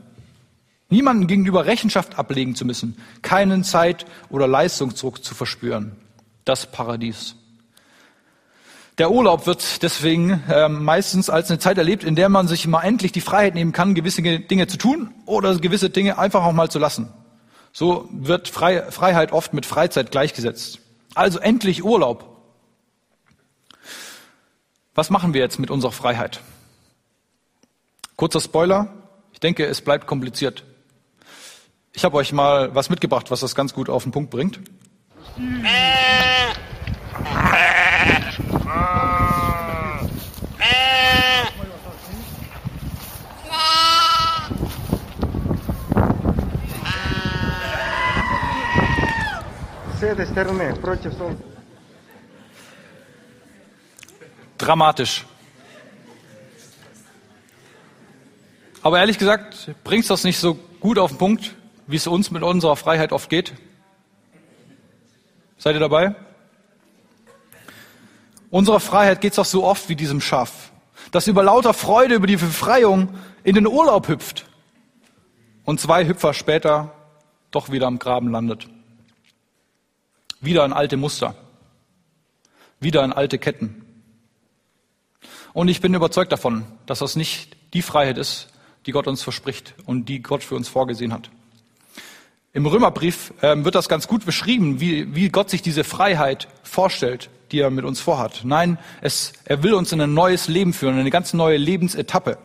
[0.90, 2.98] Niemanden gegenüber Rechenschaft ablegen zu müssen.
[3.22, 5.96] Keinen Zeit- oder Leistungsdruck zu verspüren.
[6.44, 7.36] Das Paradies.
[8.98, 12.82] Der Urlaub wird deswegen äh, meistens als eine Zeit erlebt, in der man sich mal
[12.82, 16.70] endlich die Freiheit nehmen kann, gewisse Dinge zu tun oder gewisse Dinge einfach auch mal
[16.70, 17.12] zu lassen.
[17.72, 20.80] So wird Frei Freiheit oft mit Freizeit gleichgesetzt.
[21.14, 22.28] Also endlich Urlaub.
[24.94, 26.40] Was machen wir jetzt mit unserer Freiheit?
[28.16, 28.88] Kurzer Spoiler.
[29.32, 30.64] Ich denke, es bleibt kompliziert.
[31.94, 34.60] Ich habe euch mal was mitgebracht, was das ganz gut auf den Punkt bringt.
[50.19, 51.43] этой стороны, против солнца.
[54.57, 55.25] Dramatisch.
[58.81, 62.41] Aber ehrlich gesagt, bringt das nicht so gut auf den Punkt, wie es uns mit
[62.41, 63.53] unserer Freiheit oft geht?
[65.57, 66.15] Seid ihr dabei?
[68.52, 70.72] Unserer Freiheit geht es doch so oft wie diesem Schaf,
[71.10, 73.08] das über lauter Freude über die Befreiung
[73.44, 74.44] in den Urlaub hüpft
[75.64, 76.92] und zwei Hüpfer später
[77.50, 78.68] doch wieder am Graben landet.
[80.42, 81.34] Wieder ein alte Muster.
[82.78, 83.86] wieder in alte Ketten.
[85.54, 88.48] Und ich bin überzeugt davon, dass das nicht die Freiheit ist,
[88.84, 91.30] die Gott uns verspricht und die Gott für uns vorgesehen hat.
[92.54, 97.30] Im Römerbrief äh, wird das ganz gut beschrieben, wie, wie Gott sich diese Freiheit vorstellt,
[97.50, 98.42] die er mit uns vorhat.
[98.44, 102.36] Nein, es, er will uns in ein neues Leben führen, eine ganz neue Lebensetappe.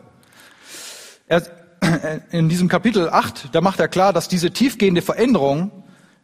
[1.26, 1.42] Er,
[1.82, 5.70] äh, in diesem Kapitel 8, da macht er klar, dass diese tiefgehende Veränderung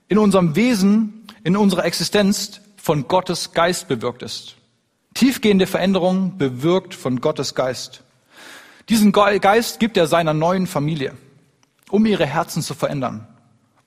[0.09, 4.57] in unserem Wesen, in unserer Existenz von Gottes Geist bewirkt ist.
[5.12, 8.03] Tiefgehende Veränderung bewirkt von Gottes Geist.
[8.88, 11.12] Diesen Geist gibt er seiner neuen Familie,
[11.90, 13.29] um ihre Herzen zu verändern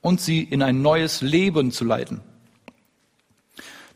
[0.02, 2.22] und sie in ein neues Leben zu leiten.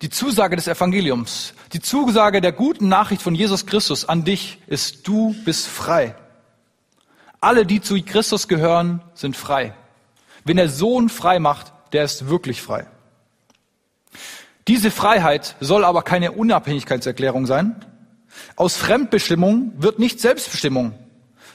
[0.01, 5.07] Die Zusage des Evangeliums, die Zusage der guten Nachricht von Jesus Christus an dich ist,
[5.07, 6.15] du bist frei.
[7.39, 9.75] Alle, die zu Christus gehören, sind frei.
[10.43, 12.87] Wenn der Sohn frei macht, der ist wirklich frei.
[14.67, 17.75] Diese Freiheit soll aber keine Unabhängigkeitserklärung sein.
[18.55, 20.93] Aus Fremdbestimmung wird nicht Selbstbestimmung,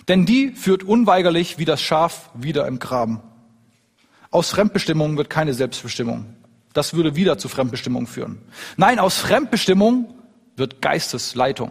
[0.08, 3.22] denn die führt unweigerlich wie das Schaf wieder im Graben.
[4.30, 6.26] Aus Fremdbestimmung wird keine Selbstbestimmung.
[6.72, 8.38] Das würde wieder zu Fremdbestimmung führen.
[8.76, 10.14] Nein, aus Fremdbestimmung
[10.56, 11.70] wird Geistesleitung.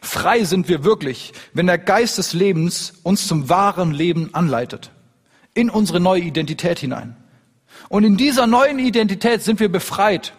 [0.00, 4.90] Frei sind wir wirklich, wenn der Geist des Lebens uns zum wahren Leben anleitet,
[5.54, 7.16] in unsere neue Identität hinein.
[7.88, 10.34] Und in dieser neuen Identität sind wir befreit,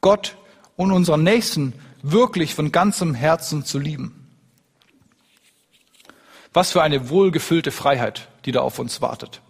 [0.00, 0.36] Gott
[0.76, 4.28] und unseren Nächsten wirklich von ganzem Herzen zu lieben.
[6.52, 9.40] Was für eine wohlgefüllte Freiheit, die da auf uns wartet.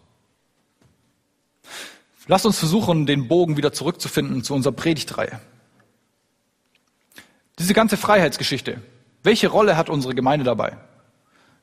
[2.29, 5.41] Lasst uns versuchen, den Bogen wieder zurückzufinden zu unserer Predigtreihe.
[7.59, 8.81] Diese ganze Freiheitsgeschichte,
[9.23, 10.77] welche Rolle hat unsere Gemeinde dabei?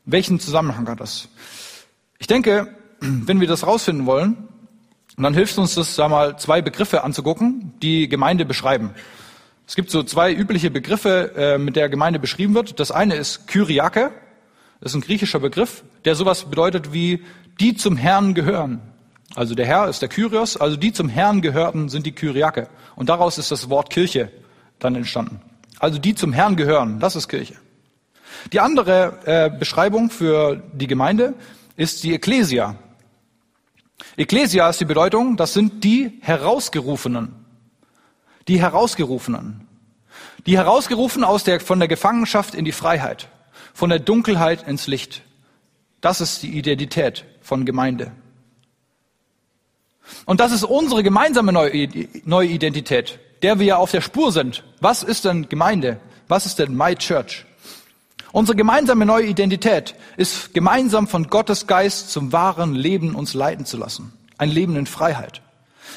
[0.05, 1.29] Welchen Zusammenhang hat das?
[2.19, 4.49] Ich denke, wenn wir das rausfinden wollen,
[5.17, 8.91] dann hilft uns das, sag mal, zwei Begriffe anzugucken, die Gemeinde beschreiben.
[9.67, 12.79] Es gibt so zwei übliche Begriffe, äh, mit der Gemeinde beschrieben wird.
[12.79, 14.11] Das eine ist Kyriake,
[14.81, 17.23] das ist ein griechischer Begriff, der sowas bedeutet wie
[17.59, 18.81] die zum Herrn gehören.
[19.35, 22.67] Also der Herr ist der Kyrios, also die zum Herrn gehörten sind die Kyriake.
[22.95, 24.31] Und daraus ist das Wort Kirche
[24.79, 25.41] dann entstanden.
[25.79, 27.55] Also die zum Herrn gehören, das ist Kirche.
[28.51, 31.35] Die andere äh, Beschreibung für die Gemeinde
[31.75, 32.75] ist die Ecclesia.
[34.17, 37.35] Ecclesia ist die Bedeutung, das sind die Herausgerufenen.
[38.47, 39.67] Die Herausgerufenen.
[40.45, 43.27] Die herausgerufen aus der, von der Gefangenschaft in die Freiheit,
[43.73, 45.21] von der Dunkelheit ins Licht.
[46.01, 48.11] Das ist die Identität von Gemeinde.
[50.25, 54.63] Und das ist unsere gemeinsame neue Identität, der wir ja auf der Spur sind.
[54.79, 55.99] Was ist denn Gemeinde?
[56.27, 57.45] Was ist denn My Church?
[58.31, 63.77] Unsere gemeinsame neue Identität ist gemeinsam von Gottes Geist zum wahren Leben uns leiten zu
[63.77, 64.13] lassen.
[64.37, 65.41] Ein Leben in Freiheit.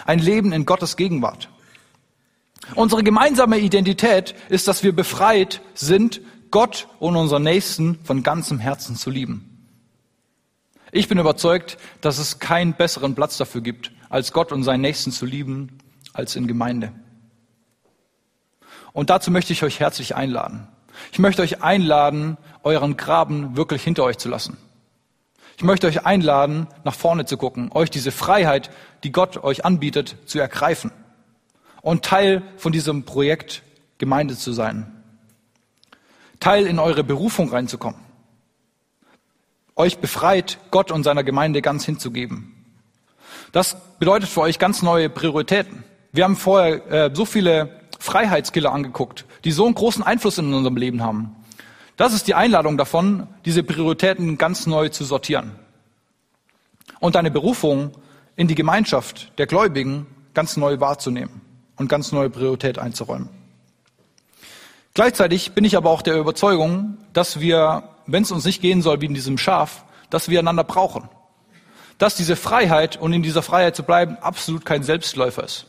[0.07, 1.51] Ein Leben in Gottes Gegenwart.
[2.75, 8.97] Unsere gemeinsame Identität ist, dass wir befreit sind, Gott und unseren Nächsten von ganzem Herzen
[8.97, 9.67] zu lieben.
[10.91, 15.11] Ich bin überzeugt, dass es keinen besseren Platz dafür gibt, als Gott und seinen Nächsten
[15.11, 15.79] zu lieben,
[16.13, 16.93] als in Gemeinde.
[18.93, 20.69] Und dazu möchte ich euch herzlich einladen.
[21.11, 24.57] Ich möchte euch einladen, euren Graben wirklich hinter euch zu lassen.
[25.57, 28.71] Ich möchte euch einladen, nach vorne zu gucken, euch diese Freiheit,
[29.03, 30.93] die Gott euch anbietet, zu ergreifen
[31.81, 33.63] und Teil von diesem Projekt
[33.99, 35.03] Gemeinde zu sein.
[36.39, 38.13] Teil in eure Berufung reinzukommen
[39.77, 42.62] euch befreit, Gott und seiner Gemeinde ganz hinzugeben.
[43.53, 45.85] Das bedeutet für euch ganz neue Prioritäten.
[46.13, 50.77] Wir haben vorher äh, so viele Freiheitskiller angeguckt, die so einen großen Einfluss in unserem
[50.77, 51.37] Leben haben.
[51.97, 55.53] Das ist die Einladung davon, diese Prioritäten ganz neu zu sortieren.
[56.99, 57.93] Und deine Berufung
[58.35, 61.43] in die Gemeinschaft der Gläubigen ganz neu wahrzunehmen
[61.77, 63.29] und ganz neue Priorität einzuräumen.
[64.95, 69.01] Gleichzeitig bin ich aber auch der Überzeugung, dass wir wenn es uns nicht gehen soll
[69.01, 71.09] wie in diesem Schaf, dass wir einander brauchen.
[72.03, 75.67] Dass diese Freiheit und in dieser Freiheit zu bleiben absolut kein Selbstläufer ist.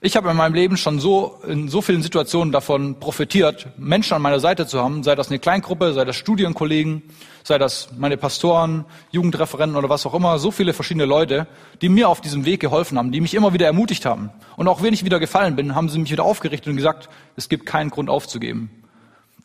[0.00, 4.22] Ich habe in meinem Leben schon so in so vielen Situationen davon profitiert, Menschen an
[4.22, 7.04] meiner Seite zu haben, sei das eine Kleingruppe, sei das Studienkollegen,
[7.44, 11.46] sei das meine Pastoren, Jugendreferenten oder was auch immer, so viele verschiedene Leute,
[11.80, 14.30] die mir auf diesem Weg geholfen haben, die mich immer wieder ermutigt haben.
[14.56, 17.48] Und auch wenn ich wieder gefallen bin, haben sie mich wieder aufgerichtet und gesagt, es
[17.48, 18.68] gibt keinen Grund aufzugeben.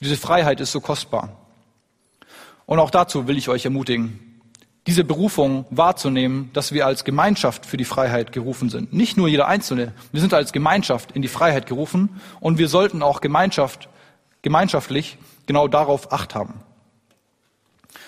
[0.02, 1.30] Diese Freiheit ist so kostbar.
[2.66, 4.25] Und auch dazu will ich euch ermutigen,
[4.88, 8.94] diese Berufung wahrzunehmen, dass wir als Gemeinschaft für die Freiheit gerufen sind.
[8.94, 9.94] Nicht nur jeder Einzelne.
[10.12, 13.90] Wir sind als Gemeinschaft in die Freiheit gerufen und wir sollten auch Gemeinschaft,
[14.44, 15.18] gemeinschaftlich
[15.48, 16.62] genau darauf Acht haben.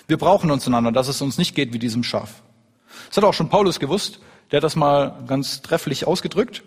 [0.06, 2.42] Wir brauchen uns einander, dass es uns nicht geht wie diesem Schaf.
[3.08, 4.20] Das hat auch schon Paulus gewusst.
[4.50, 6.62] Der hat das mal ganz trefflich ausgedrückt.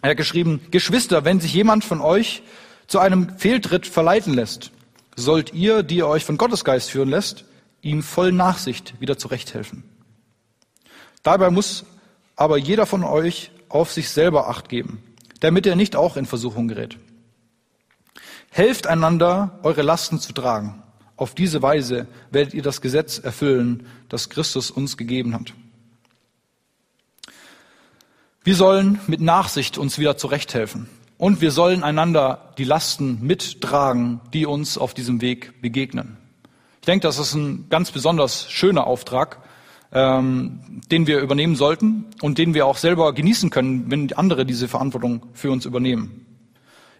[0.00, 2.42] Er hat geschrieben, Geschwister, wenn sich jemand von euch
[2.86, 4.70] zu einem Fehltritt verleiten lässt,
[5.16, 7.44] sollt ihr, die ihr euch von Gottes Geist führen lässt,
[7.86, 9.84] ihm voll Nachsicht wieder zurechthelfen.
[11.22, 11.84] Dabei muss
[12.34, 15.02] aber jeder von euch auf sich selber acht geben,
[15.40, 16.98] damit er nicht auch in Versuchung gerät.
[18.50, 20.82] Helft einander, eure Lasten zu tragen.
[21.16, 25.54] Auf diese Weise werdet ihr das Gesetz erfüllen, das Christus uns gegeben hat.
[28.44, 30.88] Wir sollen mit Nachsicht uns wieder zurechthelfen.
[31.18, 36.18] Und wir sollen einander die Lasten mittragen, die uns auf diesem Weg begegnen.
[36.86, 39.38] Ich denke, das ist ein ganz besonders schöner Auftrag,
[39.90, 44.68] ähm, den wir übernehmen sollten und den wir auch selber genießen können, wenn andere diese
[44.68, 46.24] Verantwortung für uns übernehmen.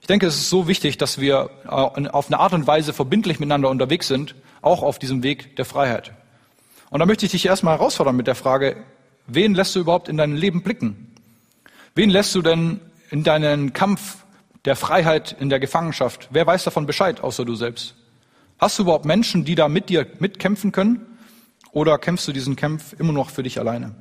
[0.01, 3.39] Ich denke, es ist so wichtig, dass wir äh, auf eine Art und Weise verbindlich
[3.39, 6.15] miteinander unterwegs sind, auch auf diesem Weg der Freiheit.
[6.91, 8.79] Und da möchte ich dich erstmal herausfordern mit der Frage,
[9.29, 11.15] wen lässt du überhaupt in dein Leben blicken?
[11.95, 12.81] Wen lässt du denn
[13.13, 14.25] in deinen Kampf
[14.65, 16.27] der Freiheit in der Gefangenschaft?
[16.33, 17.95] Wer weiß davon Bescheid, außer du selbst?
[18.59, 21.19] Hast du überhaupt Menschen, die da mit dir mitkämpfen können?
[21.73, 23.95] Oder kämpfst du diesen Kampf immer noch für dich alleine?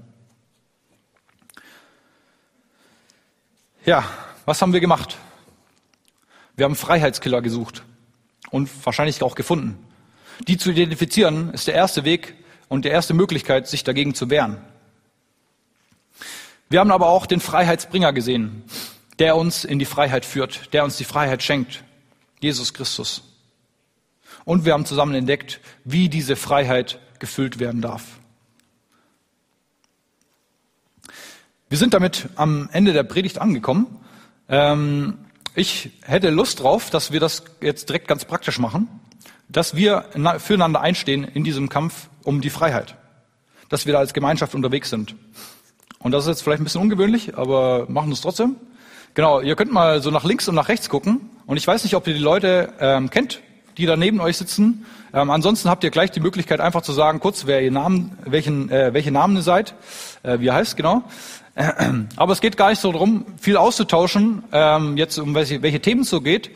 [3.86, 4.04] Ja,
[4.46, 5.18] was haben wir gemacht?
[6.56, 7.84] Wir haben Freiheitskiller gesucht
[8.50, 9.78] und wahrscheinlich auch gefunden.
[10.48, 12.36] Die zu identifizieren ist der erste Weg
[12.70, 14.58] und die erste Möglichkeit, sich dagegen zu wehren.
[16.70, 18.63] Wir haben aber auch den Freiheitsbringer gesehen
[19.20, 21.84] der uns in die Freiheit führt, der uns die Freiheit schenkt,
[22.39, 23.24] Jesus Christus.
[24.45, 28.03] Und wir haben zusammen entdeckt, wie diese Freiheit gefüllt werden darf.
[31.67, 33.88] Wir sind damit am Ende der Predigt angekommen.
[34.47, 35.17] Ähm,
[35.55, 38.88] ich hätte Lust drauf, dass wir das jetzt direkt ganz praktisch machen,
[39.49, 40.05] dass wir
[40.38, 42.95] füreinander einstehen in diesem Kampf um die Freiheit,
[43.69, 45.15] dass wir da als Gemeinschaft unterwegs sind.
[45.97, 48.58] Und das ist jetzt vielleicht ein bisschen ungewöhnlich, aber machen es trotzdem.
[49.15, 51.29] Genau, ihr könnt mal so nach links und nach rechts gucken.
[51.47, 53.41] Und ich weiß nicht, ob ihr die Leute ähm, kennt,
[53.78, 54.86] die da neben euch sitzen.
[55.14, 58.70] Ähm, ansonsten habt ihr gleich die Möglichkeit, einfach zu sagen, kurz, wer ihr Namen, welchen,
[58.70, 59.76] äh, welche Namen ihr seid,
[60.24, 61.04] äh, wie ihr heißt, genau.
[62.16, 66.02] Aber es geht gar nicht so darum, viel auszutauschen, ähm, jetzt um welche, welche Themen
[66.02, 66.52] es so geht.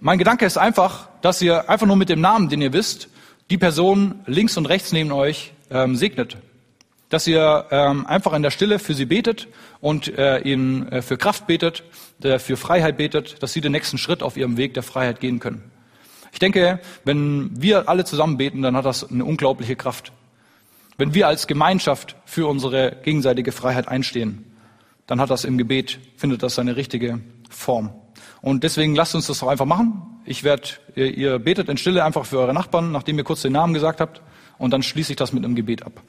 [0.00, 3.08] Mein Gedanke ist einfach, dass ihr einfach nur mit dem Namen, den ihr wisst,
[3.50, 6.36] die Person links und rechts neben euch ähm, segnet
[7.10, 9.48] dass ihr ähm, einfach in der Stille für sie betet
[9.80, 11.82] und äh, ihnen äh, für Kraft betet,
[12.22, 15.40] äh, für Freiheit betet, dass sie den nächsten Schritt auf ihrem Weg der Freiheit gehen
[15.40, 15.70] können.
[16.32, 20.12] Ich denke, wenn wir alle zusammen beten, dann hat das eine unglaubliche Kraft.
[20.96, 24.44] Wenn wir als Gemeinschaft für unsere gegenseitige Freiheit einstehen,
[25.06, 27.90] dann hat das im Gebet, findet das seine richtige Form.
[28.42, 30.02] Und deswegen lasst uns das doch einfach machen.
[30.24, 33.52] Ich werde, ihr, ihr betet in Stille einfach für eure Nachbarn, nachdem ihr kurz den
[33.52, 34.22] Namen gesagt habt,
[34.58, 36.02] und dann schließe ich das mit einem Gebet ab.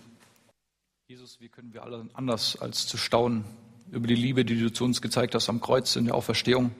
[1.07, 3.45] Jesus, wie können wir alle anders als zu staunen
[3.91, 6.71] über die Liebe, die du zu uns gezeigt hast am Kreuz in der Auferstehung,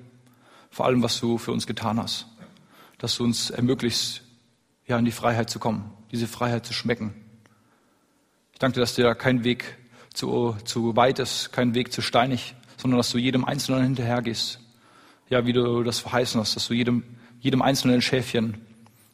[0.70, 2.28] vor allem was du für uns getan hast,
[3.02, 4.22] dass du uns ermöglichst,
[4.86, 7.16] ja, in die Freiheit zu kommen, diese Freiheit zu schmecken.
[8.54, 9.76] Ich danke dir, dass dir da kein Weg
[10.14, 14.60] zu, zu weit ist, kein Weg zu steinig, sondern dass du jedem Einzelnen hinterhergehst.
[15.32, 17.04] Ja, wie du das verheißen hast, dass du jedem,
[17.40, 18.62] jedem einzelnen Schäfchen,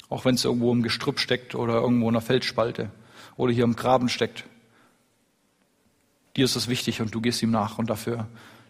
[0.10, 2.92] auch wenn es irgendwo im Gestrüpp steckt oder irgendwo in einer Feldspalte
[3.38, 4.44] oder hier im Graben steckt,
[6.36, 8.28] dir ist es wichtig und du gehst ihm nach und dafür,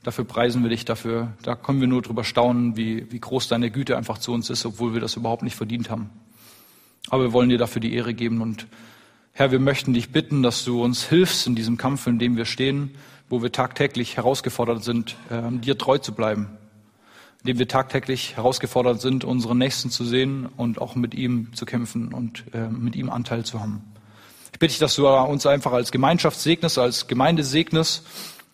[0.08, 3.70] dafür preisen wir dich, dafür, da können wir nur drüber staunen, wie, wie groß deine
[3.70, 6.10] Güte einfach zu uns ist, obwohl wir das überhaupt nicht verdient haben.
[7.10, 8.68] Aber wir wollen dir dafür die Ehre geben und
[9.34, 12.46] Herr, wir möchten dich bitten, dass du uns hilfst in diesem Kampf, in dem wir
[12.46, 12.96] stehen,
[13.28, 16.58] wo wir tagtäglich herausgefordert sind, äh, dir treu zu bleiben,
[17.44, 21.66] in dem wir tagtäglich herausgefordert sind, unseren Nächsten zu sehen und auch mit ihm zu
[21.66, 23.82] kämpfen und äh, mit ihm Anteil zu haben.
[24.54, 28.06] Ich bitte dich, dass du uns einfach als Gemeinschaft segnest, als Gemeinde segnest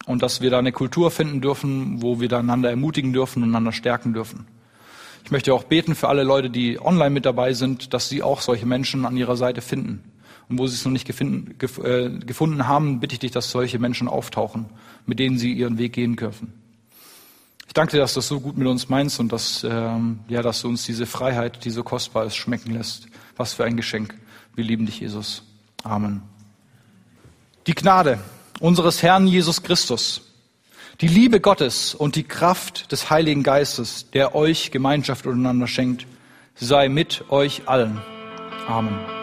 [0.05, 3.71] und dass wir da eine Kultur finden dürfen, wo wir einander ermutigen dürfen und einander
[3.71, 4.47] stärken dürfen.
[5.23, 8.41] Ich möchte auch beten für alle Leute, die online mit dabei sind, dass sie auch
[8.41, 10.03] solche Menschen an ihrer Seite finden.
[10.49, 13.79] Und wo sie es noch nicht gefunden, äh, gefunden haben, bitte ich dich, dass solche
[13.79, 14.65] Menschen auftauchen,
[15.05, 16.53] mit denen sie ihren Weg gehen dürfen.
[17.67, 20.41] Ich danke dir, dass du das so gut mit uns meinst und dass, ähm, ja,
[20.41, 23.07] dass du uns diese Freiheit, die so kostbar ist, schmecken lässt.
[23.37, 24.13] Was für ein Geschenk.
[24.53, 25.43] Wir lieben dich, Jesus.
[25.83, 26.21] Amen.
[27.65, 28.19] Die Gnade
[28.64, 30.22] unseres Herrn Jesus Christus,
[31.01, 36.07] die Liebe Gottes und die Kraft des Heiligen Geistes, der euch Gemeinschaft untereinander schenkt,
[36.55, 38.01] sei mit euch allen.
[38.70, 39.22] Amen.